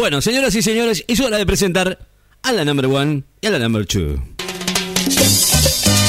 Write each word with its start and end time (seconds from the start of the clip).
Bueno, 0.00 0.22
señoras 0.22 0.54
y 0.54 0.62
señores, 0.62 1.04
es 1.08 1.20
hora 1.20 1.36
de 1.36 1.44
presentar 1.44 1.98
a 2.42 2.52
la 2.52 2.64
number 2.64 2.86
one 2.86 3.22
y 3.42 3.46
a 3.48 3.50
la 3.50 3.58
number 3.58 3.84
two. 3.84 4.18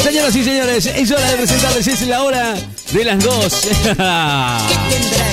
Señoras 0.04 0.36
y 0.36 0.44
señores, 0.44 0.86
es 0.86 1.12
hora 1.12 1.32
de 1.32 1.38
presentarles, 1.38 1.88
es 1.88 2.02
la 2.08 2.24
hora 2.24 2.56
de 2.92 3.06
las 3.06 3.24
dos. 3.24 3.54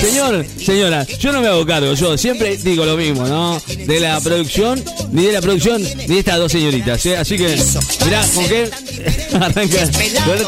Señor, 0.01 0.45
señora, 0.63 1.05
yo 1.19 1.31
no 1.31 1.41
me 1.41 1.47
hago 1.47 1.65
cargo, 1.65 1.93
yo 1.93 2.17
siempre 2.17 2.55
digo 2.57 2.85
lo 2.85 2.95
mismo, 2.95 3.27
¿no? 3.27 3.61
De 3.67 3.99
la 3.99 4.19
producción, 4.21 4.83
ni 5.11 5.25
de 5.25 5.33
la 5.33 5.41
producción, 5.41 5.81
ni 5.81 6.07
de 6.07 6.19
estas 6.19 6.37
dos 6.37 6.51
señoritas, 6.51 7.05
¿eh? 7.05 7.17
Así 7.17 7.37
que, 7.37 7.57
mirá, 8.05 8.25
¿con 8.33 8.47
qué 8.47 8.69
arranca? 9.33 9.89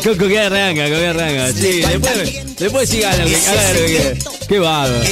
¿Con, 0.03 0.17
con 0.17 0.29
qué 0.29 0.39
arranca? 0.39 0.83
¿Con 0.83 0.99
qué 0.99 1.07
arranca? 1.07 1.53
Sí, 1.53 1.81
después, 1.81 2.57
después 2.57 2.89
sí 2.89 2.99
que, 2.99 3.05
haga 3.05 3.25
lo 3.25 3.29
que 3.29 3.85
quiera. 3.85 4.13
Qué 4.47 4.59
bárbaro. 4.59 5.03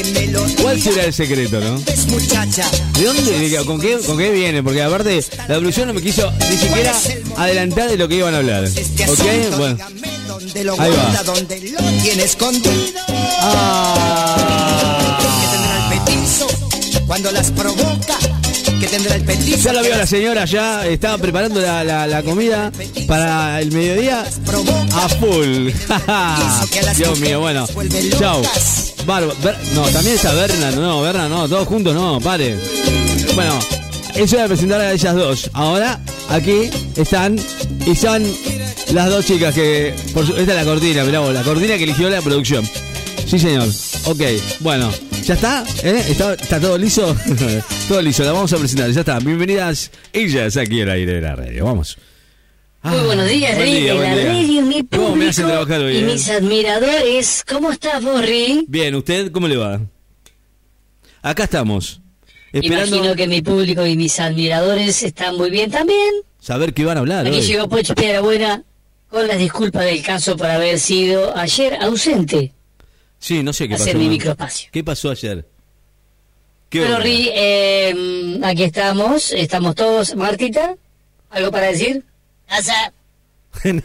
¿Cuál 0.61 0.81
será 0.81 1.03
el 1.05 1.13
secreto, 1.13 1.59
no? 1.59 1.79
¿De 1.79 3.05
dónde? 3.05 3.63
¿Con 3.65 3.79
qué, 3.79 3.97
¿Con 4.05 4.17
qué 4.17 4.31
viene? 4.31 4.63
Porque 4.63 4.81
aparte, 4.81 5.23
la 5.47 5.57
producción 5.57 5.87
no 5.87 5.93
me 5.93 6.01
quiso 6.01 6.31
ni 6.49 6.57
siquiera 6.57 6.93
adelantar 7.37 7.89
de 7.89 7.97
lo 7.97 8.07
que 8.07 8.15
iban 8.15 8.33
a 8.33 8.37
hablar. 8.37 8.69
¿Ok? 9.07 9.57
Bueno. 9.57 9.77
Ahí 10.77 10.91
va. 10.91 11.23
donde 11.23 11.59
lo 11.71 11.77
tiene 12.01 12.23
escondido. 12.23 12.71
Ah. 13.41 15.17
Que 15.41 15.47
tendrá 15.47 15.77
el 15.77 15.99
petizo 15.99 16.47
cuando 17.07 17.31
las 17.31 17.51
provoca. 17.51 18.17
Que 18.79 18.87
tendrá 18.87 19.15
el 19.15 19.23
petizo. 19.23 19.57
Ya 19.57 19.73
lo 19.73 19.81
vio 19.81 19.95
la 19.97 20.07
señora, 20.07 20.45
ya 20.45 20.85
estaba 20.87 21.17
preparando 21.17 21.59
la, 21.61 21.83
la- 21.83 22.07
la 22.07 22.23
comida 22.23 22.71
para 23.07 23.59
el 23.61 23.71
mediodía 23.71 24.25
a 24.93 25.09
full. 25.09 25.69
Dios 26.97 27.19
mío, 27.19 27.39
bueno. 27.41 27.67
Chao. 28.17 28.41
No, 29.73 29.81
también 29.89 30.15
está 30.15 30.33
Berna, 30.33 30.71
no, 30.71 31.01
Berna, 31.01 31.27
no, 31.27 31.47
todos 31.49 31.67
juntos 31.67 31.93
no, 31.95 32.19
pare. 32.21 32.57
Bueno, 33.35 33.57
eso 34.15 34.35
era 34.37 34.47
presentar 34.47 34.81
a 34.81 34.91
ellas 34.93 35.15
dos. 35.15 35.49
Ahora, 35.53 35.99
aquí 36.29 36.69
están 36.95 37.37
y 37.85 37.95
son 37.95 38.23
las 38.93 39.09
dos 39.09 39.25
chicas 39.25 39.53
que. 39.53 39.93
Por 40.13 40.25
su- 40.25 40.35
esta 40.35 40.51
es 40.53 40.65
la 40.65 40.65
cortina, 40.65 41.03
mirá 41.03 41.19
vos, 41.19 41.33
la 41.33 41.43
cortina 41.43 41.77
que 41.77 41.83
eligió 41.83 42.09
la 42.09 42.21
producción. 42.21 42.65
Sí, 43.27 43.37
señor. 43.37 43.67
Ok, 44.05 44.21
bueno. 44.61 44.91
¿Ya 45.23 45.35
está? 45.35 45.63
¿Eh? 45.83 46.03
¿Está, 46.09 46.33
está 46.33 46.59
todo 46.59 46.77
liso? 46.77 47.15
todo 47.87 48.01
liso, 48.01 48.23
la 48.23 48.31
vamos 48.31 48.51
a 48.53 48.57
presentar, 48.57 48.89
ya 48.89 49.01
está. 49.01 49.19
Bienvenidas 49.19 49.91
ellas 50.11 50.57
aquí 50.57 50.81
al 50.81 50.89
aire 50.89 51.13
de 51.13 51.21
la 51.21 51.35
radio. 51.35 51.65
Vamos. 51.65 51.97
Muy 52.81 52.99
buenos 53.05 53.27
días, 53.27 53.55
buen 53.57 53.71
día, 53.75 53.93
la 53.93 54.15
radio, 54.15 54.61
mi 54.61 54.83
¿Cómo 54.87 55.15
me 55.15 55.27
hacen 55.27 55.45
público 55.45 55.65
trabajar 55.65 55.81
hoy, 55.81 55.95
y 55.95 55.99
eh? 55.99 56.01
mis 56.03 56.29
admiradores. 56.29 57.43
¿Cómo 57.47 57.71
estás, 57.71 58.01
Rick? 58.21 58.65
Bien, 58.69 58.95
¿usted 58.95 59.31
cómo 59.31 59.47
le 59.49 59.57
va? 59.57 59.81
Acá 61.21 61.43
estamos. 61.43 62.01
Esperando 62.53 62.95
Imagino 62.95 63.15
que 63.15 63.27
mi 63.27 63.41
público 63.41 63.85
y 63.85 63.97
mis 63.97 64.19
admiradores 64.19 65.03
están 65.03 65.35
muy 65.35 65.51
bien 65.51 65.69
también. 65.69 66.09
saber 66.39 66.73
qué 66.73 66.85
van 66.85 66.97
a 66.97 67.01
hablar. 67.01 67.27
Aquí 67.27 67.35
hoy. 67.37 67.41
llegó 67.45 67.67
Pocho 67.67 67.93
Buena 68.23 68.63
con 69.09 69.27
las 69.27 69.37
disculpas 69.37 69.85
del 69.85 70.01
caso 70.03 70.37
por 70.37 70.47
haber 70.47 70.79
sido 70.79 71.35
ayer 71.35 71.75
ausente. 71.81 72.53
Sí, 73.17 73.43
no 73.43 73.51
sé 73.53 73.67
qué 73.67 73.73
pasó. 73.73 73.83
Hacer 73.83 73.97
mi 73.97 74.05
¿no? 74.05 74.11
microespacio. 74.11 74.69
¿Qué 74.71 74.83
pasó 74.83 75.09
ayer? 75.09 75.45
¿Qué 76.69 76.79
Bueno? 76.81 76.99
Rick, 76.99 77.29
eh, 77.33 78.39
aquí 78.43 78.63
estamos, 78.63 79.31
estamos 79.31 79.75
todos. 79.75 80.15
Martita, 80.15 80.75
¿algo 81.31 81.51
para 81.51 81.67
decir? 81.67 82.03
Casa, 82.47 82.93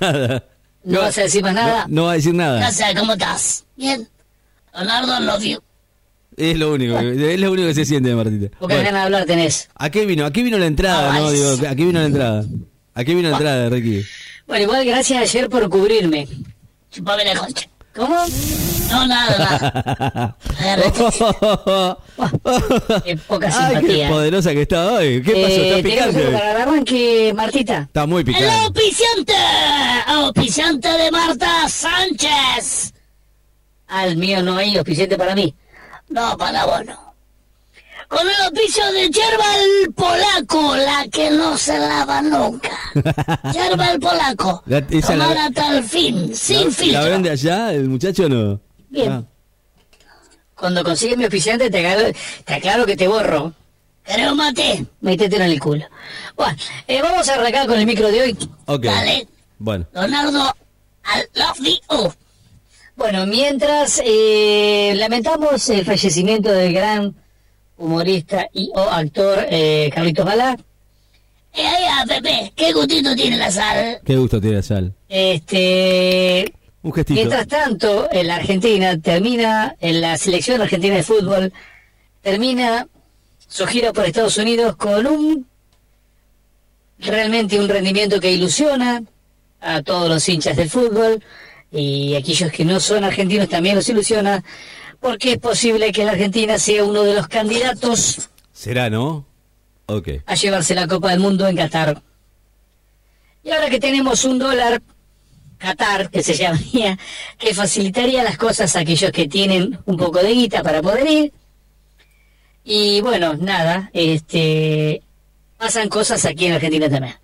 nada. 0.00 0.44
¿no 0.84 1.00
vas 1.00 1.16
a 1.16 1.22
decir 1.22 1.42
más 1.42 1.54
nada? 1.54 1.86
No, 1.88 1.94
no 1.94 2.04
va 2.04 2.12
a 2.12 2.14
decir 2.16 2.34
nada. 2.34 2.60
Casa, 2.60 2.94
¿cómo 2.94 3.14
estás? 3.14 3.64
Bien. 3.76 4.06
Leonardo, 4.74 5.20
love 5.20 5.42
you. 5.42 5.58
Es 6.36 6.58
lo 6.58 6.72
único, 6.74 6.98
que- 6.98 7.34
es 7.34 7.40
lo 7.40 7.52
único 7.52 7.68
que 7.68 7.74
se 7.74 7.84
siente, 7.86 8.14
Martita. 8.14 8.48
Pocas 8.58 8.76
Bueno, 8.76 8.82
ganas 8.84 8.92
de 8.94 9.04
hablar 9.06 9.24
tenés. 9.24 9.68
¿A 9.76 9.88
qué 9.90 10.04
vino? 10.04 10.26
¿A 10.26 10.32
qué 10.32 10.42
vino 10.42 10.58
la 10.58 10.66
entrada? 10.66 11.14
Ah, 11.14 11.18
no, 11.20 11.30
digo, 11.30 11.52
¿a 11.68 11.74
qué 11.74 11.84
vino 11.84 12.00
la 12.00 12.06
entrada? 12.06 12.44
¿A 12.92 13.04
qué 13.04 13.14
vino 13.14 13.30
la 13.30 13.36
entrada, 13.36 13.68
Ricky? 13.70 14.02
Bueno, 14.46 14.64
igual 14.64 14.84
gracias 14.84 15.22
ayer 15.22 15.48
por 15.48 15.68
cubrirme. 15.68 16.28
Chupame 16.90 17.24
la 17.24 17.36
concha. 17.36 17.68
¿Cómo? 17.94 18.16
No, 18.90 19.06
nada, 19.06 19.38
nada. 19.38 20.36
Qué 23.04 23.16
poca 23.16 23.46
Ay, 23.46 23.52
qué 23.52 23.74
simpatía. 23.80 24.08
poderosa 24.08 24.52
que 24.52 24.62
está 24.62 24.92
hoy. 24.92 25.22
¿Qué 25.22 25.32
pasó? 25.32 25.46
Eh, 25.46 25.78
¿Está 25.78 25.82
¿tenemos 25.82 26.04
algo 26.04 26.18
picante? 26.18 26.38
para 26.38 26.50
el 26.50 26.56
arranque, 26.62 27.32
Martita? 27.34 27.78
Está 27.82 28.06
muy 28.06 28.20
¡El 28.20 28.26
picante. 28.26 28.50
auspiciante! 28.50 29.34
¡Auspiciante 30.06 30.88
de 30.88 31.10
Marta 31.10 31.68
Sánchez! 31.68 32.92
Al 33.88 34.16
mío 34.16 34.42
no 34.42 34.56
hay 34.56 34.76
auspiciante 34.76 35.16
para 35.16 35.34
mí. 35.34 35.54
No, 36.08 36.36
para 36.36 36.64
vos 36.66 36.84
no. 36.84 37.03
Con 38.16 38.28
el 38.28 38.34
auspicio 38.42 38.92
de 38.92 39.10
Yerba 39.10 39.44
el 39.86 39.92
Polaco, 39.92 40.76
la 40.76 41.06
que 41.10 41.30
no 41.30 41.56
se 41.58 41.78
lava 41.78 42.22
nunca. 42.22 42.70
Yerba 43.52 43.90
el 43.92 44.00
Polaco. 44.00 44.62
La- 44.66 44.78
esa 44.90 45.16
la- 45.16 45.24
Tomar 45.28 45.38
hasta 45.38 45.76
el 45.78 45.84
fin, 45.84 46.34
sin 46.34 46.66
¿La, 46.66 46.70
filtro. 46.70 47.02
¿La 47.02 47.08
vende 47.08 47.30
allá 47.30 47.72
el 47.72 47.88
muchacho 47.88 48.26
o 48.26 48.28
no? 48.28 48.60
Bien. 48.88 49.10
Ah. 49.12 49.24
Cuando 50.54 50.84
consigues 50.84 51.16
mi 51.18 51.24
auspiciante 51.24 51.68
te, 51.70 51.78
aclaro, 51.86 52.12
te 52.44 52.54
aclaro 52.54 52.86
que 52.86 52.96
te 52.96 53.08
borro. 53.08 53.52
Creo 54.04 54.34
mate. 54.34 54.86
Métetelo 55.00 55.44
en 55.44 55.50
el 55.50 55.60
culo. 55.60 55.86
Bueno, 56.36 56.56
eh, 56.86 57.00
vamos 57.02 57.28
a 57.28 57.34
arrancar 57.34 57.66
con 57.66 57.78
el 57.78 57.86
micro 57.86 58.08
de 58.08 58.22
hoy. 58.22 58.38
Ok. 58.66 58.84
Dale. 58.84 59.26
Bueno. 59.58 59.86
Leonardo, 59.92 60.54
I 61.04 61.38
love 61.38 61.58
you. 61.58 62.12
Bueno, 62.96 63.26
mientras 63.26 64.00
eh, 64.04 64.92
lamentamos 64.96 65.68
el 65.70 65.84
fallecimiento 65.84 66.52
del 66.52 66.72
gran 66.72 67.14
humorista 67.84 68.48
y 68.52 68.70
o 68.74 68.80
actor 68.80 69.46
eh, 69.50 69.90
Carlitos 69.94 70.24
Balá. 70.24 70.56
Eh, 71.52 71.66
ahí, 71.66 71.84
ah, 71.88 72.04
Pepe, 72.06 72.52
qué 72.56 72.72
gustito 72.72 73.14
tiene 73.14 73.36
la 73.36 73.50
sal. 73.50 74.00
Qué 74.04 74.16
gusto 74.16 74.40
tiene 74.40 74.62
sal. 74.62 74.92
Este, 75.08 76.52
Un 76.82 76.92
gestito. 76.92 77.14
Mientras 77.14 77.46
tanto, 77.46 78.08
en 78.10 78.26
la 78.26 78.36
Argentina 78.36 78.98
termina, 78.98 79.76
en 79.80 80.00
la 80.00 80.16
selección 80.18 80.60
argentina 80.60 80.96
de 80.96 81.02
fútbol, 81.04 81.52
termina 82.22 82.88
su 83.46 83.66
gira 83.66 83.92
por 83.92 84.04
Estados 84.04 84.36
Unidos 84.38 84.74
con 84.76 85.06
un 85.06 85.46
realmente 86.98 87.58
un 87.58 87.68
rendimiento 87.68 88.18
que 88.18 88.32
ilusiona 88.32 89.02
a 89.60 89.82
todos 89.82 90.08
los 90.08 90.28
hinchas 90.28 90.56
del 90.56 90.70
fútbol 90.70 91.22
y 91.70 92.14
aquellos 92.14 92.50
que 92.50 92.64
no 92.64 92.80
son 92.80 93.04
argentinos 93.04 93.48
también 93.48 93.76
los 93.76 93.88
ilusiona 93.88 94.42
porque 95.04 95.32
es 95.32 95.38
posible 95.38 95.92
que 95.92 96.02
la 96.02 96.12
Argentina 96.12 96.58
sea 96.58 96.82
uno 96.82 97.02
de 97.02 97.12
los 97.12 97.28
candidatos 97.28 98.30
¿Será, 98.54 98.88
no? 98.88 99.26
Ok. 99.84 100.08
a 100.24 100.34
llevarse 100.34 100.74
la 100.74 100.88
Copa 100.88 101.10
del 101.10 101.20
Mundo 101.20 101.46
en 101.46 101.56
Qatar. 101.56 102.00
Y 103.42 103.50
ahora 103.50 103.68
que 103.68 103.78
tenemos 103.78 104.24
un 104.24 104.38
dólar 104.38 104.80
Qatar, 105.58 106.08
que 106.08 106.22
se 106.22 106.32
llamaría, 106.32 106.98
que 107.38 107.52
facilitaría 107.52 108.22
las 108.22 108.38
cosas 108.38 108.74
a 108.76 108.80
aquellos 108.80 109.10
que 109.12 109.28
tienen 109.28 109.78
un 109.84 109.98
poco 109.98 110.20
de 110.22 110.32
guita 110.32 110.62
para 110.62 110.80
poder 110.80 111.06
ir. 111.06 111.32
Y 112.64 113.02
bueno, 113.02 113.34
nada, 113.34 113.90
este 113.92 115.02
pasan 115.58 115.90
cosas 115.90 116.24
aquí 116.24 116.46
en 116.46 116.54
Argentina 116.54 116.88
también. 116.88 117.14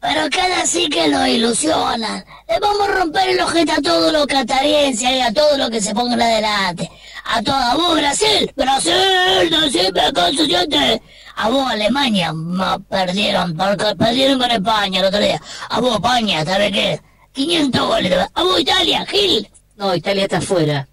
Pero 0.00 0.28
cada 0.30 0.66
sí 0.66 0.88
que 0.88 1.08
lo 1.08 1.26
ilusionan. 1.26 2.24
Le 2.48 2.60
vamos 2.60 2.88
a 2.88 2.92
romper 2.92 3.28
el 3.30 3.40
ojete 3.40 3.72
a 3.72 3.82
todo 3.82 4.12
lo 4.12 4.26
catariense 4.26 5.16
y 5.16 5.20
a 5.20 5.32
todo 5.32 5.56
lo 5.56 5.70
que 5.70 5.80
se 5.80 5.94
pongan 5.94 6.20
adelante. 6.20 6.90
A 7.24 7.42
todo, 7.42 7.56
a 7.56 7.74
vos 7.74 7.96
Brasil, 7.96 8.52
Brasil, 8.54 8.92
no 9.50 9.68
siempre 9.68 10.12
consciente. 10.12 11.02
A 11.36 11.48
vos 11.48 11.70
Alemania, 11.70 12.32
ma, 12.32 12.78
perdieron, 12.78 13.56
porque 13.56 13.96
perdieron 13.96 14.38
con 14.38 14.50
España 14.50 15.00
el 15.00 15.06
otro 15.06 15.20
día. 15.20 15.40
A 15.68 15.80
vos 15.80 15.96
España, 15.96 16.44
¿sabes 16.44 16.72
qué? 16.72 17.00
500 17.32 17.86
goles. 17.86 18.28
A 18.32 18.42
vos 18.42 18.60
Italia, 18.60 19.04
Gil. 19.06 19.48
No, 19.76 19.94
Italia 19.94 20.22
está 20.22 20.40
fuera. 20.40 20.88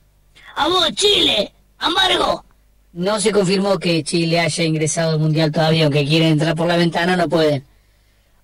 A 0.55 0.67
vos 0.67 0.89
Chile, 0.95 1.53
Amargo. 1.79 2.43
No 2.93 3.19
se 3.19 3.31
confirmó 3.31 3.79
que 3.79 4.03
Chile 4.03 4.39
haya 4.39 4.63
ingresado 4.63 5.11
al 5.11 5.19
Mundial 5.19 5.51
todavía, 5.51 5.85
aunque 5.85 6.05
quieren 6.05 6.33
entrar 6.33 6.55
por 6.55 6.67
la 6.67 6.77
ventana, 6.77 7.15
no 7.15 7.27
pueden. 7.27 7.65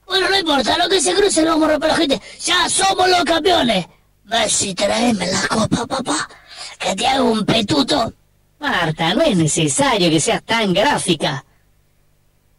Bueno, 0.09 0.27
no 0.27 0.39
importa, 0.39 0.75
lo 0.75 0.89
que 0.89 0.99
se 0.99 1.13
cruce 1.13 1.43
lo 1.43 1.51
vamos 1.51 1.69
a 1.69 1.71
romper 1.73 1.89
la 1.89 1.95
gente. 1.95 2.21
Ya 2.43 2.67
somos 2.67 3.07
los 3.07 3.23
campeones. 3.23 3.85
Messi, 4.23 4.73
traeme 4.73 5.27
la 5.27 5.47
copa, 5.47 5.85
papá. 5.85 6.27
Que 6.79 6.95
te 6.95 7.05
hago 7.05 7.31
un 7.31 7.45
petuto. 7.45 8.11
Marta, 8.57 9.13
no 9.13 9.21
es 9.21 9.37
necesario 9.37 10.09
que 10.09 10.19
seas 10.19 10.41
tan 10.43 10.73
gráfica. 10.73 11.45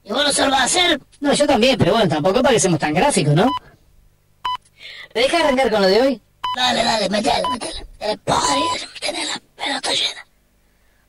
¿Y 0.05 0.13
vos 0.13 0.25
no 0.25 0.33
se 0.33 0.45
lo 0.45 0.51
vas 0.53 0.61
a 0.61 0.65
hacer? 0.65 1.01
No, 1.19 1.33
yo 1.33 1.45
también, 1.45 1.77
pero 1.77 1.93
bueno, 1.93 2.09
tampoco 2.09 2.41
para 2.41 2.55
que 2.55 2.61
seamos 2.61 2.79
tan 2.79 2.95
gráficos, 2.95 3.35
¿no? 3.35 3.51
¿Me 5.13 5.23
dejas 5.23 5.43
arrancar 5.43 5.71
con 5.73 5.83
lo 5.83 5.89
de 5.89 6.01
hoy? 6.01 6.23
Dale, 6.57 6.85
dale, 6.85 7.09
metele, 7.09 7.43
metele. 7.51 7.87
El 7.99 8.19
padre, 8.19 8.61
tener 9.01 9.27
la 9.27 9.41
pelota 9.57 9.91
llena. 9.91 10.27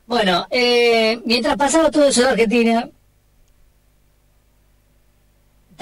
Bueno, 0.07 0.47
eh, 0.49 1.21
mientras 1.23 1.55
pasaba 1.55 1.91
todo 1.91 2.07
eso 2.07 2.21
en 2.23 2.27
Argentina, 2.29 2.89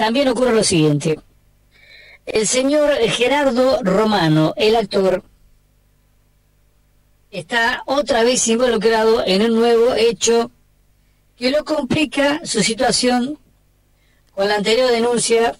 también 0.00 0.28
ocurre 0.28 0.54
lo 0.54 0.64
siguiente. 0.64 1.18
El 2.24 2.46
señor 2.46 2.90
Gerardo 3.10 3.80
Romano, 3.82 4.54
el 4.56 4.74
actor, 4.74 5.22
está 7.30 7.82
otra 7.84 8.24
vez 8.24 8.48
involucrado 8.48 9.22
en 9.26 9.42
un 9.42 9.56
nuevo 9.56 9.92
hecho 9.92 10.50
que 11.36 11.50
lo 11.50 11.66
complica 11.66 12.40
su 12.44 12.62
situación 12.62 13.38
con 14.34 14.48
la 14.48 14.54
anterior 14.54 14.90
denuncia 14.90 15.54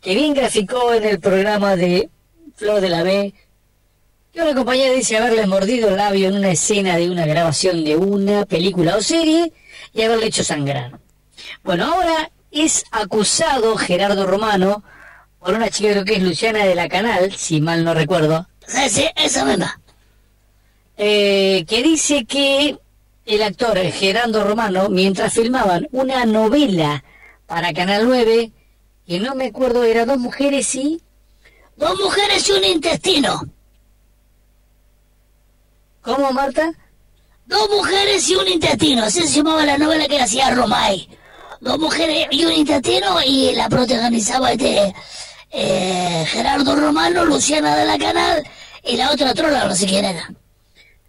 que 0.00 0.14
bien 0.14 0.32
graficó 0.32 0.94
en 0.94 1.04
el 1.04 1.20
programa 1.20 1.76
de 1.76 2.08
Flor 2.54 2.80
de 2.80 2.88
la 2.88 3.02
B, 3.02 3.34
que 4.32 4.40
una 4.40 4.54
compañera 4.54 4.94
dice 4.94 5.18
haberle 5.18 5.46
mordido 5.46 5.90
el 5.90 5.98
labio 5.98 6.28
en 6.28 6.36
una 6.36 6.48
escena 6.48 6.96
de 6.96 7.10
una 7.10 7.26
grabación 7.26 7.84
de 7.84 7.94
una 7.94 8.46
película 8.46 8.96
o 8.96 9.02
serie 9.02 9.52
y 9.92 10.00
haberle 10.00 10.28
hecho 10.28 10.42
sangrar. 10.42 10.98
Bueno, 11.62 11.92
ahora 11.92 12.30
es 12.64 12.84
acusado 12.90 13.76
Gerardo 13.76 14.26
Romano 14.26 14.82
por 15.46 15.54
una 15.54 15.70
chica 15.70 15.92
creo 15.92 16.04
que 16.04 16.16
es 16.16 16.22
Luciana 16.24 16.64
de 16.64 16.74
la 16.74 16.88
Canal, 16.88 17.32
si 17.32 17.60
mal 17.60 17.84
no 17.84 17.94
recuerdo. 17.94 18.48
Sí, 18.66 18.88
sí, 18.88 19.06
esa 19.14 19.44
misma. 19.44 19.80
Eh, 20.96 21.64
que 21.68 21.84
dice 21.84 22.24
que 22.24 22.76
el 23.26 23.42
actor 23.44 23.78
Gerardo 23.78 24.42
Romano, 24.42 24.88
mientras 24.88 25.34
filmaban 25.34 25.86
una 25.92 26.24
novela 26.24 27.04
para 27.46 27.72
Canal 27.72 28.06
9, 28.06 28.50
que 29.06 29.20
no 29.20 29.36
me 29.36 29.46
acuerdo, 29.46 29.84
era 29.84 30.04
dos 30.04 30.18
mujeres 30.18 30.74
y... 30.74 31.00
Dos 31.76 31.96
mujeres 31.96 32.48
y 32.48 32.52
un 32.52 32.64
intestino. 32.64 33.42
¿Cómo, 36.02 36.32
Marta? 36.32 36.72
Dos 37.46 37.70
mujeres 37.70 38.28
y 38.28 38.34
un 38.34 38.48
intestino, 38.48 39.04
así 39.04 39.22
se 39.22 39.36
llamaba 39.36 39.64
la 39.64 39.78
novela 39.78 40.08
que 40.08 40.20
hacía 40.20 40.50
Romay. 40.50 41.08
Dos 41.60 41.78
mujeres 41.78 42.26
y 42.30 42.44
un 42.44 42.52
intestino 42.52 43.22
y 43.24 43.54
la 43.54 43.68
protagonizaba 43.68 44.52
este 44.52 44.94
eh, 45.50 46.24
Gerardo 46.28 46.76
Romano, 46.76 47.24
Luciana 47.24 47.76
de 47.76 47.86
la 47.86 47.98
Canal 47.98 48.46
y 48.84 48.96
la 48.96 49.10
otra 49.10 49.32
trola, 49.34 49.64
no 49.64 49.74
sé 49.74 49.86
quién 49.86 50.04
era. 50.04 50.30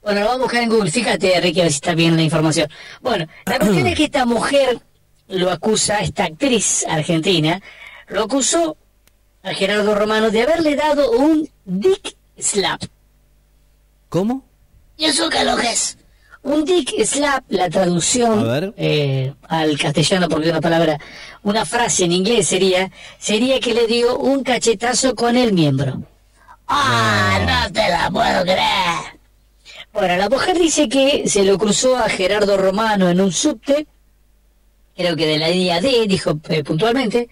Bueno, 0.02 0.22
lo 0.22 0.28
vamos 0.28 0.40
a 0.40 0.44
buscar 0.44 0.64
en 0.64 0.70
Google. 0.70 0.92
Fíjate, 0.92 1.42
Ricky, 1.42 1.60
a 1.60 1.64
ver 1.64 1.72
si 1.72 1.78
está 1.78 1.94
bien 1.94 2.16
la 2.16 2.24
información. 2.24 2.70
Bueno, 3.02 3.28
la 3.46 3.60
cuestión 3.60 3.88
es 3.88 3.96
que 3.96 4.06
esta 4.06 4.26
mujer 4.26 4.80
lo 5.28 5.52
acusa, 5.52 6.00
esta 6.00 6.24
actriz 6.26 6.86
argentina, 6.88 7.62
lo 8.08 8.24
acusó 8.24 8.78
a 9.44 9.54
Gerardo 9.54 9.96
Romano 9.96 10.30
de 10.30 10.44
haberle 10.44 10.76
dado 10.76 11.12
un 11.12 11.50
dick 11.66 12.16
slap. 12.38 12.82
¿Cómo? 14.08 14.44
¿Y 14.96 15.06
eso 15.06 15.30
qué 15.30 15.44
lo 15.44 15.58
que 15.58 15.72
es? 15.72 15.98
Un 16.44 16.64
dick 16.64 17.04
slap, 17.04 17.44
la 17.50 17.70
traducción 17.70 18.74
eh, 18.78 19.34
al 19.48 19.78
castellano, 19.78 20.30
porque 20.30 20.50
una 20.50 20.62
palabra, 20.62 21.00
una 21.44 21.66
frase 21.66 22.06
en 22.06 22.14
inglés 22.14 22.48
sería, 22.48 22.92
sería 23.20 23.60
que 23.60 23.74
le 23.74 23.88
dio 23.88 24.18
un 24.18 24.44
cachetazo 24.44 25.16
con 25.16 25.36
el 25.36 25.54
miembro. 25.54 26.02
¡Ah, 26.68 27.40
no 27.66 27.72
te 27.74 27.90
la 27.90 28.10
puedo 28.12 28.44
creer! 28.44 29.18
Bueno, 29.94 30.16
la 30.18 30.30
mujer 30.30 30.60
dice 30.60 30.88
que 30.88 31.28
se 31.28 31.44
lo 31.44 31.58
cruzó 31.58 31.98
a 31.98 32.08
Gerardo 32.08 32.56
Romano 32.56 33.10
en 33.10 33.20
un 33.20 33.32
subte, 33.32 33.88
creo 34.96 35.16
que 35.16 35.26
de 35.26 35.40
la 35.40 35.50
línea 35.50 35.82
D, 35.82 36.06
dijo 36.08 36.40
eh, 36.50 36.64
puntualmente, 36.64 37.30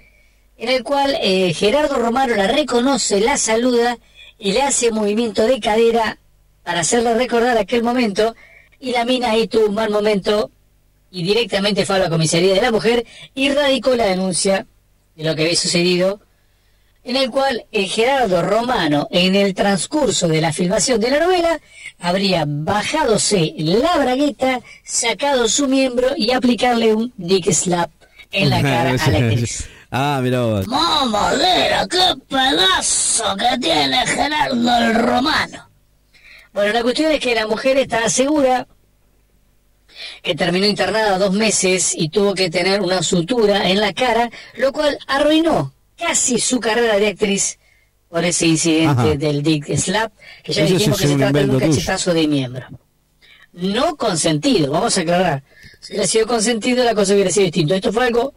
en 0.58 0.70
el 0.70 0.84
cual 0.84 1.16
eh, 1.22 1.54
Gerardo 1.54 1.96
Romano 1.96 2.36
la 2.36 2.48
reconoce, 2.48 3.20
la 3.20 3.38
saluda 3.38 3.98
y 4.38 4.54
le 4.54 4.64
hace 4.64 4.92
movimiento 4.92 5.44
de 5.44 5.60
cadera 5.60 6.18
para 6.64 6.80
hacerle 6.80 7.14
recordar 7.14 7.58
aquel 7.58 7.84
momento 7.84 8.36
y 8.80 8.92
la 8.92 9.06
mina 9.06 9.32
ahí 9.32 9.48
tuvo 9.48 9.68
un 9.68 9.76
mal 9.76 9.90
momento 9.90 10.52
y 11.12 11.24
directamente 11.24 11.86
fue 11.86 11.96
a 11.96 12.00
la 12.00 12.10
comisaría 12.10 12.54
de 12.54 12.62
la 12.62 12.72
mujer 12.72 13.06
y 13.34 13.50
radicó 13.50 13.96
la 13.96 14.06
denuncia 14.06 14.66
de 15.16 15.24
lo 15.24 15.36
que 15.36 15.44
había 15.44 15.56
sucedido 15.56 16.20
en 17.06 17.16
el 17.18 17.30
cual 17.30 17.66
el 17.72 17.86
Gerardo 17.86 18.42
Romano, 18.42 19.08
en 19.12 19.36
el 19.36 19.54
transcurso 19.54 20.28
de 20.28 20.42
la 20.42 20.52
filmación 20.52 21.00
de 21.00 21.12
la 21.12 21.20
novela, 21.20 21.60
habría 22.00 22.46
bajadose 22.48 23.54
la 23.58 23.96
bragueta, 23.98 24.60
sacado 24.84 25.48
su 25.48 25.68
miembro 25.68 26.10
y 26.18 26.32
aplicarle 26.32 26.96
un 26.96 27.14
dick 27.16 27.52
slap 27.52 27.92
en 28.32 28.50
la 28.50 28.62
cara 28.64 28.90
a 28.90 29.12
la 29.12 29.18
actriz. 29.28 29.70
Ah, 29.92 30.20
mira 30.22 30.42
vos. 30.42 30.68
¡Mamadera! 30.68 31.88
¡Qué 31.88 32.16
pedazo 32.28 33.36
que 33.38 33.60
tiene 33.60 34.06
Gerardo 34.08 34.78
el 34.78 34.96
Romano! 34.96 35.65
Bueno, 36.56 36.72
la 36.72 36.84
cuestión 36.84 37.12
es 37.12 37.20
que 37.20 37.36
la 37.36 37.48
mujer 37.48 37.78
está 37.78 38.10
segura 38.10 38.66
que 40.24 40.36
terminó 40.36 40.66
internada 40.66 41.18
dos 41.18 41.34
meses 41.34 41.94
y 41.94 42.08
tuvo 42.08 42.34
que 42.34 42.50
tener 42.50 42.80
una 42.80 43.04
sutura 43.04 43.70
en 43.70 43.82
la 43.82 43.92
cara, 43.92 44.30
lo 44.56 44.72
cual 44.72 44.98
arruinó 45.06 45.74
casi 45.98 46.40
su 46.40 46.62
carrera 46.62 46.96
de 46.96 47.10
actriz 47.10 47.60
por 48.08 48.24
ese 48.24 48.48
incidente 48.48 49.18
del 49.18 49.44
Dick 49.44 49.76
Slap, 49.76 50.14
que 50.44 50.54
ya 50.54 50.64
dijimos 50.64 50.98
que 50.98 51.08
se 51.08 51.18
trata 51.18 51.40
de 51.40 51.50
un 51.50 51.60
cachetazo 51.60 52.14
de 52.14 52.26
miembro. 52.26 52.66
No 53.52 53.98
consentido, 53.98 54.72
vamos 54.72 54.98
a 54.98 55.02
aclarar. 55.02 55.44
Si 55.82 55.92
hubiera 55.92 56.08
sido 56.08 56.26
consentido, 56.26 56.86
la 56.86 56.96
cosa 56.96 57.16
hubiera 57.16 57.32
sido 57.32 57.48
distinta. 57.48 57.76
Esto 57.76 57.92
fue 57.92 58.06
algo 58.06 58.34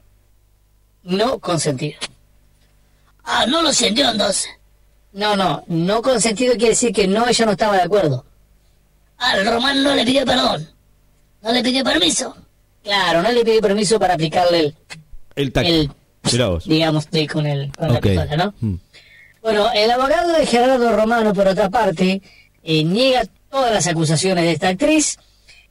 no 1.04 1.38
consentido. 1.38 2.00
Ah, 3.22 3.46
no 3.46 3.62
lo 3.62 3.72
sintió 3.72 4.10
entonces. 4.10 4.48
No, 5.18 5.34
no, 5.34 5.64
no 5.66 6.00
consentido 6.00 6.52
quiere 6.52 6.70
decir 6.70 6.92
que 6.92 7.08
no, 7.08 7.26
ella 7.26 7.44
no 7.44 7.50
estaba 7.50 7.74
de 7.74 7.82
acuerdo. 7.82 8.24
Al 9.16 9.48
ah, 9.48 9.50
Román 9.50 9.82
no 9.82 9.92
le 9.96 10.04
pidió 10.04 10.24
perdón. 10.24 10.68
No 11.42 11.52
le 11.52 11.60
pidió 11.60 11.82
permiso. 11.82 12.36
Claro, 12.84 13.20
no 13.20 13.32
le 13.32 13.44
pidió 13.44 13.60
permiso 13.60 13.98
para 13.98 14.14
aplicarle 14.14 14.74
el, 15.34 15.52
el, 15.52 15.52
el 15.64 15.90
digamos, 16.64 17.08
con, 17.28 17.46
el, 17.46 17.72
con 17.72 17.92
la 17.92 18.00
pistola, 18.00 18.36
¿no? 18.36 18.54
Mm. 18.60 18.74
Bueno, 19.42 19.68
el 19.74 19.90
abogado 19.90 20.32
de 20.34 20.46
Gerardo 20.46 20.96
Romano, 20.96 21.34
por 21.34 21.48
otra 21.48 21.68
parte, 21.68 22.22
eh, 22.62 22.84
niega 22.84 23.24
todas 23.50 23.72
las 23.72 23.88
acusaciones 23.88 24.44
de 24.44 24.52
esta 24.52 24.68
actriz 24.68 25.18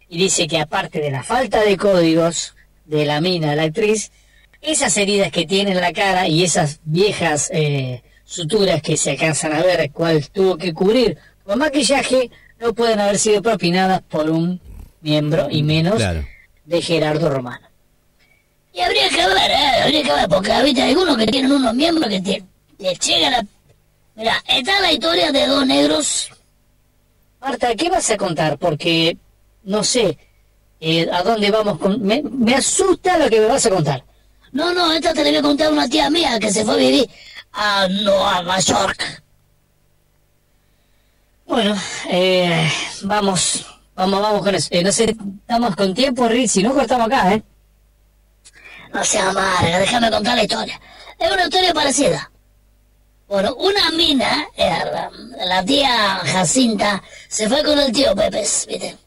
y 0.09 0.17
dice 0.17 0.47
que 0.47 0.59
aparte 0.59 0.99
de 0.99 1.09
la 1.09 1.23
falta 1.23 1.61
de 1.61 1.77
códigos 1.77 2.53
de 2.83 3.05
la 3.05 3.21
mina, 3.21 3.55
la 3.55 3.63
actriz, 3.63 4.11
esas 4.59 4.97
heridas 4.97 5.31
que 5.31 5.45
tiene 5.45 5.71
en 5.71 5.79
la 5.79 5.93
cara 5.93 6.27
y 6.27 6.43
esas 6.43 6.81
viejas 6.83 7.49
eh, 7.53 8.03
suturas 8.27 8.81
que 8.81 8.97
se 8.97 9.11
alcanzan 9.11 9.53
a 9.53 9.61
ver, 9.61 9.89
cuál 9.91 10.29
tuvo 10.29 10.57
que 10.57 10.73
cubrir 10.73 11.17
con 11.45 11.57
maquillaje, 11.57 12.29
no 12.59 12.73
pueden 12.73 12.99
haber 12.99 13.17
sido 13.17 13.41
propinadas 13.41 14.01
por 14.01 14.29
un 14.29 14.59
miembro 15.01 15.47
y 15.49 15.63
menos 15.63 16.03
de 16.65 16.81
Gerardo 16.81 17.29
Romano. 17.29 17.65
Y 18.73 18.81
habría 18.81 19.09
que 19.09 19.15
ver, 19.15 19.51
¿eh? 19.51 19.81
Habría 19.83 20.03
que 20.03 20.11
ver, 20.11 20.27
porque 20.27 20.51
hay 20.51 20.79
algunos 20.81 21.17
que 21.17 21.25
tienen 21.25 21.51
unos 21.51 21.73
miembros 21.73 22.09
que 22.09 22.21
te, 22.21 22.43
llegan 22.77 23.33
a... 23.33 23.45
Mira, 24.15 24.43
está 24.47 24.81
la 24.81 24.91
historia 24.91 25.31
de 25.31 25.47
dos 25.47 25.65
negros. 25.65 26.29
Marta, 27.39 27.73
¿qué 27.75 27.89
vas 27.89 28.09
a 28.11 28.17
contar? 28.17 28.57
Porque, 28.57 29.17
no 29.63 29.83
sé, 29.83 30.17
eh, 30.81 31.07
¿a 31.11 31.23
dónde 31.23 31.49
vamos 31.49 31.79
con...? 31.79 32.01
Me, 32.03 32.21
me, 32.21 32.55
asusta 32.55 33.17
lo 33.17 33.29
que 33.29 33.39
me 33.39 33.47
vas 33.47 33.65
a 33.65 33.69
contar. 33.69 34.03
No, 34.51 34.73
no, 34.73 34.91
esta 34.91 35.13
te 35.13 35.23
la 35.23 35.29
voy 35.29 35.37
a 35.37 35.41
contar 35.41 35.71
una 35.71 35.87
tía 35.87 36.09
mía 36.09 36.37
que 36.39 36.51
se 36.51 36.65
fue 36.65 36.73
a 36.73 36.77
vivir 36.77 37.09
a 37.57 37.87
Nueva 37.87 38.59
York. 38.59 39.23
Bueno, 41.45 41.75
eh, 42.09 42.71
vamos, 43.03 43.65
vamos, 43.95 44.21
vamos 44.21 44.43
con 44.43 44.53
eso. 44.53 44.67
Eh, 44.71 44.83
no 44.83 44.91
sé, 44.91 45.15
estamos 45.41 45.75
con 45.75 45.93
tiempo, 45.93 46.29
si 46.47 46.61
no 46.61 46.73
cortamos 46.73 47.07
acá, 47.07 47.33
¿eh? 47.33 47.43
No 48.93 49.03
sea 49.03 49.29
amarga, 49.29 49.79
déjame 49.79 50.11
contar 50.11 50.35
la 50.35 50.43
historia. 50.43 50.79
Es 51.17 51.31
una 51.31 51.43
historia 51.45 51.73
parecida. 51.73 52.31
Bueno, 53.27 53.55
una 53.55 53.91
mina, 53.91 54.47
eh, 54.55 54.71
la, 55.45 55.65
tía 55.65 56.21
Jacinta, 56.25 57.01
se 57.27 57.49
fue 57.49 57.63
con 57.63 57.77
el 57.79 57.91
tío 57.91 58.15
Pepe, 58.15 58.41
¿viste? 58.41 58.97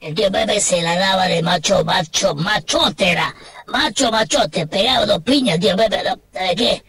El 0.00 0.14
tío 0.14 0.32
Pepe 0.32 0.60
se 0.60 0.80
la 0.80 0.96
daba 0.96 1.26
de 1.26 1.42
macho, 1.42 1.84
macho, 1.84 2.34
machote 2.34 3.10
era. 3.10 3.34
Macho, 3.66 4.10
machote, 4.10 4.66
pegaba 4.66 5.04
dos 5.04 5.22
piñas, 5.22 5.60
tío 5.60 5.76
Pepe, 5.76 6.02
¿sabes 6.32 6.56
qué? 6.56 6.82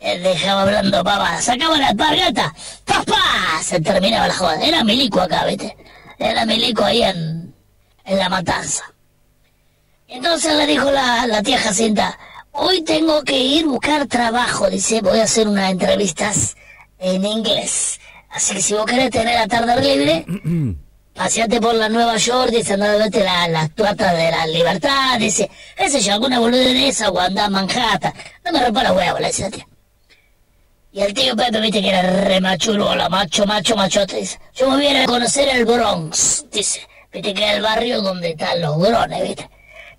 Él 0.00 0.22
dejaba 0.22 0.62
hablando 0.62 1.04
papá, 1.04 1.40
sacaba 1.42 1.76
la 1.76 1.90
espargata, 1.90 2.54
¡papá! 2.86 3.62
Se 3.62 3.80
terminaba 3.80 4.28
la 4.28 4.34
joda. 4.34 4.56
Era 4.62 4.82
milico 4.82 5.20
acá, 5.20 5.44
¿viste? 5.44 5.76
Era 6.18 6.46
milico 6.46 6.84
ahí 6.84 7.02
en, 7.02 7.54
en 8.06 8.18
la 8.18 8.30
matanza. 8.30 8.84
Entonces 10.08 10.56
le 10.56 10.66
dijo 10.66 10.90
la, 10.90 11.26
la 11.26 11.42
tía 11.42 11.58
Jacinta, 11.58 12.18
hoy 12.52 12.82
tengo 12.82 13.22
que 13.22 13.38
ir 13.38 13.64
a 13.64 13.68
buscar 13.68 14.06
trabajo, 14.06 14.70
dice, 14.70 15.02
voy 15.02 15.20
a 15.20 15.24
hacer 15.24 15.46
unas 15.46 15.70
entrevistas 15.70 16.56
en 16.98 17.24
inglés. 17.24 18.00
Así 18.30 18.54
que 18.54 18.62
si 18.62 18.74
vos 18.74 18.86
querés 18.86 19.10
tener 19.10 19.34
la 19.34 19.46
tarde 19.46 19.80
libre, 19.82 20.24
paseate 21.14 21.60
por 21.60 21.74
la 21.74 21.90
Nueva 21.90 22.16
York, 22.16 22.50
dice, 22.50 22.72
anda 22.74 22.90
a 22.90 22.96
verte 22.96 23.22
la, 23.22 23.48
la 23.48 23.68
de 23.68 24.30
la 24.30 24.46
libertad, 24.46 25.18
dice, 25.18 25.50
ese 25.76 26.00
yo, 26.00 26.14
alguna 26.14 26.38
boludez 26.38 26.72
de 26.72 26.88
esa, 26.88 27.10
o 27.10 27.20
anda 27.20 27.44
a 27.44 27.50
Manhattan. 27.50 28.14
No 28.44 28.52
me 28.52 28.64
rompa 28.64 28.82
la 28.82 28.92
huevo, 28.94 29.18
le 29.18 29.26
dice 29.26 29.42
la 29.42 29.50
tía. 29.50 29.69
Y 30.92 31.00
el 31.00 31.14
tío 31.14 31.36
Pepe, 31.36 31.60
viste 31.60 31.80
que 31.80 31.88
era 31.88 32.02
re 32.02 32.40
la 32.40 33.08
macho, 33.08 33.46
macho, 33.46 33.76
machote, 33.76 34.16
dice, 34.16 34.40
yo 34.54 34.70
me 34.70 34.76
voy 34.76 34.86
a 34.88 35.06
conocer 35.06 35.48
el 35.48 35.64
Bronx, 35.64 36.46
dice, 36.50 36.80
viste 37.12 37.32
que 37.32 37.48
es 37.48 37.56
el 37.56 37.62
barrio 37.62 38.02
donde 38.02 38.30
están 38.30 38.60
los 38.60 38.76
grones, 38.76 39.22
viste. 39.22 39.48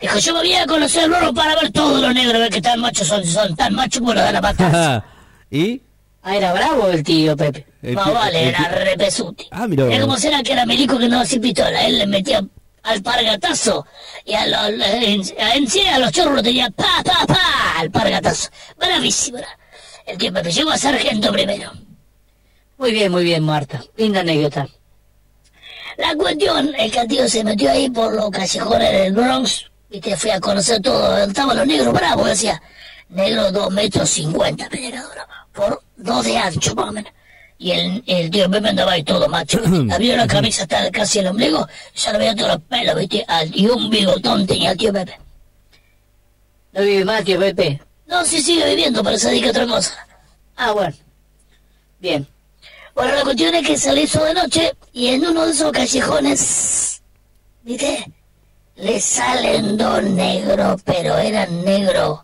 Dijo, 0.02 0.18
yo 0.18 0.34
me 0.34 0.40
voy 0.40 0.54
a 0.54 0.66
conocer 0.66 1.06
el 1.06 1.14
oro 1.14 1.34
para 1.34 1.56
ver 1.56 1.72
todos 1.72 2.02
los 2.02 2.14
negros, 2.14 2.42
ver 2.42 2.52
que 2.52 2.62
tan 2.62 2.82
machos 2.82 3.08
son, 3.08 3.24
son 3.26 3.56
tan 3.56 3.74
machos 3.74 4.00
como 4.00 4.14
los 4.14 4.26
de 4.26 4.34
la 4.34 4.42
matanza. 4.42 5.06
¿Y? 5.50 5.82
Ah, 6.24 6.36
era 6.36 6.54
bravo 6.54 6.88
el 6.90 7.04
tío 7.04 7.38
Pepe. 7.38 7.66
no, 7.82 8.14
vale, 8.14 8.50
era 8.50 8.68
repesuti. 8.68 9.48
Ah, 9.52 9.68
mira. 9.68 9.86
Era 9.86 10.02
como 10.02 10.18
será 10.18 10.44
que 10.44 10.52
era 10.52 10.66
milico 10.66 10.98
que 10.98 11.08
no 11.08 11.22
hacía 11.22 11.40
pistola. 11.40 11.86
Él 11.86 12.00
le 12.00 12.08
metía 12.08 12.44
alpargatazo. 12.84 13.86
Y 14.26 14.34
a 14.34 14.46
los, 14.48 14.86
en, 14.88 15.22
en 15.38 15.88
a 15.88 16.00
los 16.00 16.12
chorros 16.12 16.36
lo 16.36 16.44
tenía 16.44 16.70
pa, 16.70 17.02
pa, 17.04 17.26
pa, 17.26 17.80
alpargatazo. 17.80 18.50
Bravísimo. 18.78 19.38
era. 19.38 19.48
El 20.06 20.18
tío 20.18 20.34
Pepe 20.34 20.52
llegó 20.52 20.72
a 20.72 20.78
sargento 20.78 21.32
primero. 21.32 21.72
Muy 22.78 22.92
bien, 22.92 23.12
muy 23.12 23.24
bien, 23.24 23.44
Marta. 23.44 23.84
Linda 23.96 24.22
anécdota. 24.22 24.68
La 25.98 26.16
cuestión 26.16 26.74
es 26.76 26.92
que 26.92 27.00
el 27.00 27.08
tío 27.08 27.28
se 27.28 27.44
metió 27.44 27.70
ahí 27.70 27.90
por 27.90 28.14
los 28.14 28.32
callejones 28.32 28.92
del 28.92 29.14
Bronx. 29.14 29.70
Viste, 29.90 30.16
fui 30.18 30.32
a 30.32 30.40
conocer 30.40 30.82
todo. 30.82 31.18
Estaban 31.18 31.58
los 31.58 31.68
negros 31.68 31.94
bravos, 31.94 32.28
decía. 32.28 32.62
Negro 33.10 33.52
dos 33.52 33.72
metros 33.72 34.10
cincuenta, 34.10 34.68
peneradora. 34.70 35.28
Por 35.54 35.84
dos 35.98 36.26
de 36.26 36.38
ancho, 36.38 36.74
más 36.76 36.90
o 36.90 36.92
menos. 36.94 37.12
Y 37.60 37.72
el, 37.72 38.04
el 38.08 38.32
tío 38.32 38.50
Pepe 38.50 38.70
andaba 38.70 38.94
ahí 38.94 39.04
todo 39.04 39.28
macho. 39.28 39.60
Había 39.92 40.18
la 40.18 40.26
camisa 40.26 40.64
hasta 40.64 40.90
casi 40.90 41.20
el 41.20 41.28
ombligo. 41.28 41.68
Y 41.94 42.00
se 42.00 42.12
le 42.12 42.18
veía 42.18 42.36
todos 42.36 42.54
los 42.56 42.62
pelos, 42.64 42.96
viste. 42.96 43.26
Y 43.54 43.68
un 43.68 43.90
bigotón 43.90 44.48
tenía 44.48 44.72
el 44.72 44.78
tío 44.78 44.92
Pepe. 44.92 45.20
¿No 46.72 46.82
vive 46.82 47.06
más, 47.06 47.24
tío 47.24 47.38
Pepe? 47.38 47.80
No, 48.12 48.26
sí 48.26 48.42
sigue 48.42 48.66
viviendo, 48.66 49.02
pero 49.02 49.18
se 49.18 49.30
dedica 49.30 49.48
a 49.48 49.52
otra 49.52 49.66
cosa. 49.66 50.06
Ah, 50.58 50.74
bueno. 50.74 50.94
Bien. 52.00 52.28
Bueno, 52.94 53.16
la 53.16 53.22
cuestión 53.22 53.56
es 53.56 53.66
que 53.66 53.78
se 53.78 53.94
le 53.94 54.02
hizo 54.02 54.22
de 54.26 54.34
noche 54.34 54.74
y 54.92 55.08
en 55.08 55.26
uno 55.26 55.46
de 55.46 55.54
esos 55.54 55.72
callejones, 55.72 57.02
¿viste? 57.64 58.06
Le 58.76 59.00
salen 59.00 59.78
dos 59.78 60.04
negros, 60.04 60.82
pero 60.84 61.18
eran 61.18 61.64
negros, 61.64 62.20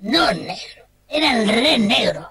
no 0.00 0.32
negros, 0.32 0.86
eran 1.08 1.46
re 1.46 1.78
negros. 1.78 2.26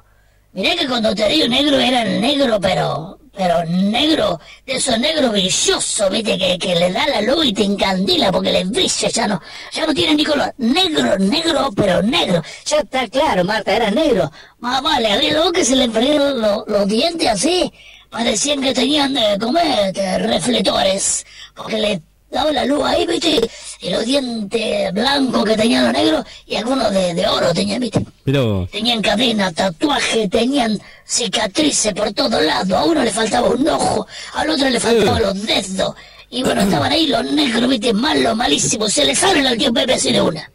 Mirá 0.53 0.75
que 0.75 0.87
cuando 0.87 1.13
te 1.13 1.29
digo 1.29 1.47
negro 1.47 1.77
eran 1.77 2.19
negro, 2.19 2.59
pero, 2.59 3.19
pero 3.37 3.63
negro, 3.65 4.39
de 4.65 4.73
esos 4.73 4.97
negros 4.99 5.31
brillosos, 5.31 6.09
¿viste? 6.09 6.37
Que, 6.37 6.57
que 6.57 6.75
le 6.75 6.91
da 6.91 7.05
la 7.07 7.21
luz 7.21 7.45
y 7.45 7.53
te 7.53 7.63
encandila 7.63 8.31
porque 8.31 8.51
les 8.51 8.67
brilla, 8.69 9.09
ya 9.09 9.27
no, 9.27 9.39
ya 9.71 9.85
no 9.85 9.93
tienen 9.93 10.17
ni 10.17 10.25
color. 10.25 10.53
Negro, 10.57 11.19
negro, 11.19 11.69
pero 11.75 12.01
negro. 12.01 12.41
Ya 12.65 12.77
está 12.77 13.07
claro, 13.07 13.43
Marta, 13.43 13.75
era 13.75 13.91
negro. 13.91 14.31
Más 14.59 14.81
vale, 14.81 15.11
abrí 15.11 15.29
la 15.29 15.43
boca 15.43 15.59
y 15.59 15.65
se 15.65 15.75
le 15.75 15.83
enfriaron 15.83 16.41
los, 16.41 16.67
los 16.67 16.87
dientes 16.87 17.27
así. 17.27 17.71
Parecían 18.09 18.61
que 18.61 18.73
tenían, 18.73 19.15
eh, 19.17 19.37
como 19.39 19.59
este, 19.59 20.17
reflectores, 20.19 21.25
porque 21.55 21.77
le 21.77 22.01
daba 22.29 22.51
la 22.51 22.65
luz 22.65 22.83
ahí, 22.83 23.05
¿viste? 23.05 23.39
Y 23.81 23.89
los 23.89 24.05
dientes 24.05 24.93
blancos 24.93 25.45
que 25.45 25.55
tenían 25.55 25.85
los 25.85 25.93
negros 25.93 26.25
y 26.45 26.55
algunos 26.55 26.91
de, 26.91 27.13
de 27.13 27.27
oro 27.27 27.53
tenían, 27.53 27.79
¿viste? 27.79 28.05
Vos. 28.25 28.69
Tenían 28.71 29.01
cadena, 29.01 29.51
tatuaje, 29.51 30.27
tenían 30.27 30.79
cicatrices 31.05 31.93
por 31.93 32.11
todos 32.13 32.41
lados. 32.41 32.71
A 32.71 32.83
uno 32.85 33.03
le 33.03 33.11
faltaba 33.11 33.47
un 33.49 33.67
ojo, 33.67 34.07
al 34.33 34.49
otro 34.49 34.69
le 34.69 34.79
faltaban 34.79 35.21
los 35.21 35.45
dedos. 35.45 35.95
Y 36.29 36.43
bueno, 36.43 36.61
estaban 36.61 36.91
ahí 36.91 37.07
los 37.07 37.23
negros, 37.31 37.69
viste, 37.69 37.93
malos, 37.93 38.35
malísimos. 38.35 38.91
Se 38.91 39.05
les 39.05 39.17
salen 39.17 39.47
al 39.47 39.57
tío 39.57 39.71
Pepe 39.71 39.93
así 39.93 40.11
de 40.11 40.21
una. 40.21 40.51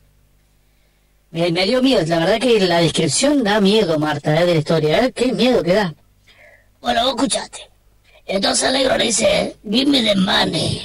Me, 1.31 1.50
me 1.50 1.64
dio 1.64 1.81
miedo, 1.83 2.05
la 2.07 2.19
verdad 2.19 2.38
que 2.38 2.61
la 2.61 2.81
descripción 2.81 3.43
da 3.43 3.59
miedo, 3.59 3.99
Marta, 3.99 4.38
eh, 4.38 4.45
de 4.45 4.52
la 4.52 4.59
historia. 4.59 5.05
¿eh? 5.07 5.12
Qué 5.12 5.33
miedo 5.33 5.62
que 5.62 5.73
da. 5.73 5.95
Bueno, 6.83 7.05
vos 7.05 7.14
escuchaste. 7.14 7.71
Entonces 8.26 8.64
el 8.69 8.75
negro 8.75 8.99
le 8.99 9.05
dice, 9.05 9.57
give 9.64 9.87
me 9.91 10.02
the 10.02 10.14
money. 10.14 10.83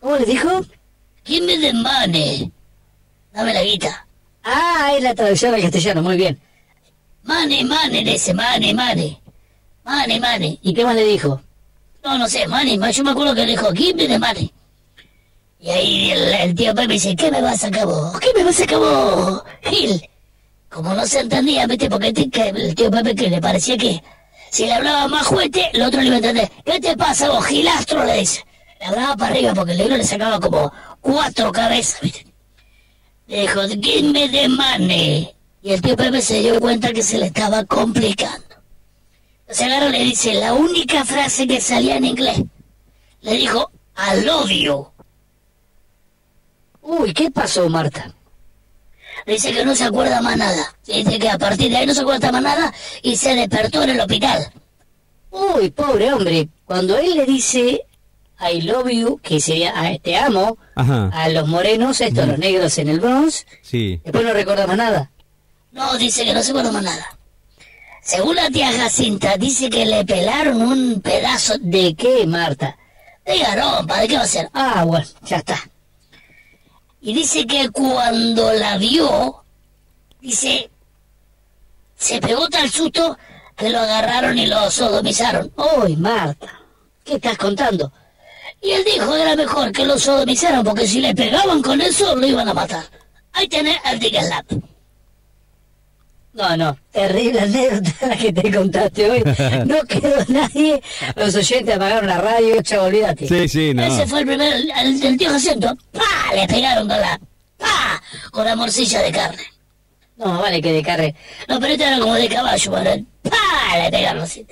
¿Cómo 0.00 0.16
le 0.16 0.24
dijo? 0.24 0.48
Give 1.24 1.46
me 1.46 1.58
the 1.58 1.72
money. 1.72 2.52
Dame 3.32 3.52
la 3.54 3.62
guita. 3.62 4.06
Ah, 4.44 4.92
es 4.96 5.02
la 5.02 5.14
traducción 5.14 5.54
al 5.54 5.60
castellano, 5.62 6.02
muy 6.02 6.16
bien. 6.16 6.40
Money, 7.24 7.64
money, 7.64 8.04
le 8.04 8.12
dice, 8.12 8.32
money, 8.32 8.72
money. 8.74 9.18
Money, 9.84 10.20
money. 10.20 10.58
¿Y 10.62 10.72
qué 10.72 10.84
más 10.84 10.94
le 10.94 11.04
dijo? 11.04 11.40
No, 12.04 12.16
no 12.16 12.28
sé, 12.28 12.46
money, 12.48 12.78
ma- 12.78 12.90
yo 12.90 13.04
me 13.04 13.10
acuerdo 13.10 13.34
que 13.34 13.44
le 13.44 13.50
dijo, 13.52 13.70
give 13.72 13.94
me 13.94 14.06
the 14.08 14.18
money. 14.18 14.52
Y 15.60 15.70
ahí 15.70 16.10
el, 16.12 16.22
el 16.34 16.54
tío 16.54 16.74
Pepe 16.74 16.92
dice, 16.94 17.16
¿qué 17.16 17.30
me 17.30 17.42
vas 17.42 17.62
a 17.64 17.70
vos? 17.84 18.18
¿Qué 18.20 18.28
me 18.34 18.44
vas 18.44 18.60
a 18.60 18.78
vos, 18.78 19.42
Gil? 19.62 20.08
Como 20.70 20.94
no 20.94 21.04
se 21.06 21.20
entendía, 21.20 21.66
¿viste? 21.66 21.90
Porque 21.90 22.08
este- 22.08 22.30
que 22.30 22.48
el 22.50 22.74
tío 22.74 22.90
Pepe 22.90 23.14
que 23.14 23.28
le 23.28 23.40
parecía 23.40 23.76
que 23.76 24.02
si 24.50 24.64
le 24.66 24.72
hablaba 24.74 25.08
más 25.08 25.26
fuerte, 25.26 25.68
el 25.74 25.82
otro 25.82 26.00
le 26.00 26.06
iba 26.06 26.14
a 26.14 26.18
entender. 26.18 26.50
¿Qué 26.64 26.80
te 26.80 26.96
pasa 26.96 27.28
vos, 27.28 27.44
Gilastro? 27.44 28.04
Le 28.04 28.18
dice. 28.20 28.44
Le 28.80 28.86
hablaba 28.86 29.16
para 29.16 29.32
arriba 29.32 29.54
porque 29.54 29.72
el 29.72 29.78
negro 29.78 29.96
le 29.96 30.04
sacaba 30.04 30.38
como 30.40 30.72
cuatro 31.00 31.52
cabezas, 31.52 32.00
¿viste? 32.00 32.26
Le 33.26 33.42
dijo, 33.42 33.60
give 33.68 34.12
me 34.12 34.28
the 34.28 34.48
money. 34.48 35.34
Y 35.62 35.72
el 35.72 35.82
tío 35.82 35.96
Pepe 35.96 36.22
se 36.22 36.40
dio 36.40 36.60
cuenta 36.60 36.92
que 36.92 37.02
se 37.02 37.18
le 37.18 37.26
estaba 37.26 37.64
complicando. 37.64 38.44
Agarra 39.48 39.88
y 39.88 39.92
le 39.92 40.04
dice 40.04 40.34
la 40.34 40.52
única 40.52 41.04
frase 41.04 41.46
que 41.46 41.60
salía 41.60 41.96
en 41.96 42.04
inglés. 42.04 42.42
Le 43.22 43.32
dijo, 43.32 43.70
I 43.96 44.24
love 44.24 44.50
you. 44.50 44.88
Uy, 46.82 47.12
¿qué 47.12 47.30
pasó, 47.30 47.68
Marta? 47.68 48.14
Dice 49.26 49.52
que 49.52 49.64
no 49.64 49.74
se 49.74 49.84
acuerda 49.84 50.22
más 50.22 50.36
nada. 50.36 50.74
Dice 50.86 51.18
que 51.18 51.28
a 51.28 51.38
partir 51.38 51.70
de 51.70 51.78
ahí 51.78 51.86
no 51.86 51.94
se 51.94 52.00
acuerda 52.00 52.30
más 52.30 52.42
nada 52.42 52.72
y 53.02 53.16
se 53.16 53.34
despertó 53.34 53.82
en 53.82 53.90
el 53.90 54.00
hospital. 54.00 54.52
Uy, 55.30 55.70
pobre 55.70 56.12
hombre. 56.12 56.48
Cuando 56.64 56.96
él 56.96 57.14
le 57.16 57.26
dice 57.26 57.84
I 58.40 58.60
love 58.62 58.88
you, 58.90 59.18
que 59.22 59.40
sería 59.40 59.72
"Ah, 59.74 59.92
te 60.02 60.16
amo, 60.16 60.58
Ajá. 60.76 61.08
a 61.12 61.28
los 61.28 61.48
morenos, 61.48 62.00
estos, 62.00 62.26
los 62.28 62.38
negros 62.38 62.78
en 62.78 62.88
el 62.88 63.00
Bronx, 63.00 63.46
Sí. 63.62 64.00
después 64.04 64.24
no 64.24 64.32
recuerda 64.32 64.66
más 64.66 64.76
nada. 64.76 65.10
No, 65.72 65.96
dice 65.98 66.24
que 66.24 66.32
no 66.32 66.42
se 66.42 66.50
acuerda 66.50 66.70
más 66.72 66.82
nada. 66.84 67.18
Según 68.02 68.36
la 68.36 68.48
tía 68.48 68.72
Jacinta, 68.72 69.36
dice 69.36 69.68
que 69.68 69.84
le 69.84 70.04
pelaron 70.04 70.62
un 70.62 71.00
pedazo. 71.02 71.54
¿De 71.60 71.94
qué, 71.94 72.26
Marta? 72.26 72.76
De 73.26 73.38
garompa, 73.38 74.00
¿de 74.00 74.08
qué 74.08 74.16
va 74.16 74.22
a 74.22 74.26
ser? 74.26 74.48
Ah, 74.54 74.84
bueno, 74.86 75.06
ya 75.26 75.36
está. 75.38 75.58
Y 77.02 77.12
dice 77.12 77.46
que 77.46 77.68
cuando 77.70 78.52
la 78.54 78.78
vio, 78.78 79.42
dice, 80.20 80.70
se 81.96 82.20
pegó 82.20 82.48
tal 82.48 82.70
susto 82.70 83.18
que 83.56 83.68
lo 83.68 83.78
agarraron 83.80 84.38
y 84.38 84.46
lo 84.46 84.70
sodomizaron. 84.70 85.52
¡Uy, 85.82 85.96
Marta! 85.96 86.48
¿Qué 87.04 87.16
estás 87.16 87.36
contando? 87.36 87.92
Y 88.60 88.70
él 88.70 88.84
dijo 88.84 89.14
era 89.14 89.36
mejor 89.36 89.72
que 89.72 89.84
lo 89.84 89.98
sodomizaran 89.98 90.64
porque 90.64 90.86
si 90.86 91.00
le 91.00 91.14
pegaban 91.14 91.62
con 91.62 91.80
eso 91.80 92.16
lo 92.16 92.26
iban 92.26 92.48
a 92.48 92.54
matar. 92.54 92.84
Ahí 93.32 93.48
tenés 93.48 93.78
al 93.84 94.00
Slap. 94.00 94.52
No, 96.38 96.56
no, 96.56 96.78
terrible 96.92 97.40
anécdota 97.40 98.06
la 98.06 98.16
que 98.16 98.32
te 98.32 98.54
contaste 98.54 99.10
hoy. 99.10 99.24
No 99.66 99.82
quedó 99.88 100.24
nadie. 100.28 100.80
Los 101.16 101.34
oyentes 101.34 101.74
apagaron 101.74 102.06
la 102.06 102.18
radio, 102.18 102.62
chavo, 102.62 102.86
olvídate. 102.86 103.26
Sí, 103.26 103.48
sí, 103.48 103.74
no. 103.74 103.82
Ese 103.82 104.06
fue 104.06 104.20
el 104.20 104.26
primer, 104.26 104.54
el, 104.54 105.16
tío 105.16 105.30
Jacinto. 105.30 105.76
¡Pa! 105.90 106.34
Le 106.34 106.46
pegaron 106.46 106.86
con 106.86 107.00
la, 107.00 107.20
¡pa! 107.56 108.00
Con 108.30 108.44
la 108.44 108.54
morcilla 108.54 109.00
de 109.02 109.10
carne. 109.10 109.42
No, 110.16 110.40
vale 110.40 110.62
que 110.62 110.72
de 110.72 110.82
carne. 110.82 111.14
No, 111.48 111.58
pero 111.58 111.72
este 111.72 111.84
era 111.84 111.98
como 111.98 112.14
de 112.14 112.28
caballo, 112.28 112.70
¿vale? 112.70 113.04
¡pa! 113.22 113.78
Le 113.82 113.90
pegaron 113.90 114.22
así. 114.22 114.46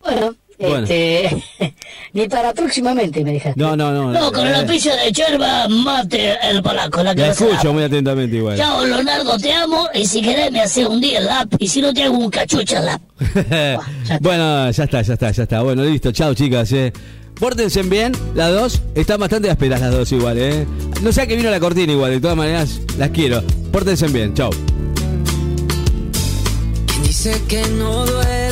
Bueno, 0.00 0.34
Bueno. 0.58 0.86
este... 0.88 1.42
ni 2.12 2.28
para 2.28 2.52
próximamente, 2.54 3.22
me 3.22 3.32
dijeron. 3.32 3.54
No, 3.56 3.76
no, 3.76 3.92
no. 3.92 4.12
No, 4.12 4.32
con 4.32 4.46
eh, 4.46 4.50
la 4.50 4.66
pizza 4.66 4.94
de 4.96 5.12
yerba 5.12 5.68
mate 5.68 6.36
el 6.42 6.62
polaco, 6.62 7.02
la 7.02 7.14
que 7.14 7.20
La 7.22 7.28
escucho 7.28 7.72
muy 7.72 7.84
atentamente 7.84 8.36
igual. 8.36 8.56
Chao, 8.56 8.84
Leonardo, 8.84 9.38
te 9.38 9.52
amo. 9.52 9.88
Y 9.94 10.06
si 10.06 10.22
querés, 10.22 10.50
me 10.50 10.62
haces 10.62 10.86
un 10.86 11.00
día 11.00 11.18
el 11.18 11.26
lap. 11.26 11.48
Y 11.58 11.68
si 11.68 11.80
no, 11.80 11.92
te 11.92 12.04
hago 12.04 12.16
un 12.16 12.30
cachucha 12.30 12.78
el 12.78 12.86
lap. 12.86 13.00
bueno, 14.20 14.70
ya 14.70 14.84
está, 14.84 15.02
ya 15.02 15.12
está, 15.14 15.30
ya 15.30 15.42
está. 15.42 15.62
Bueno, 15.62 15.84
listo. 15.84 16.12
Chao, 16.12 16.34
chicas. 16.34 16.72
Eh. 16.72 16.92
Pórtense 17.38 17.82
bien, 17.82 18.12
las 18.34 18.50
dos. 18.50 18.82
Están 18.94 19.20
bastante 19.20 19.50
ásperas 19.50 19.80
las 19.80 19.92
dos 19.92 20.10
igual, 20.12 20.38
¿eh? 20.38 20.66
No 21.02 21.12
sé 21.12 21.22
a 21.22 21.26
qué 21.26 21.36
vino 21.36 21.50
la 21.50 21.60
cortina 21.60 21.92
igual. 21.92 22.10
De 22.12 22.20
todas 22.20 22.36
maneras, 22.36 22.80
las 22.96 23.10
quiero. 23.10 23.42
Pórtense 23.70 24.08
bien. 24.08 24.32
Chao. 24.32 24.50
Dice 27.02 27.42
que 27.46 27.62
no 27.78 28.06
duele 28.06 28.45